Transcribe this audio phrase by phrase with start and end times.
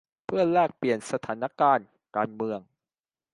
[0.25, 2.59] เพื่อแลกเปลี่ยนสถานการณ์การเมือง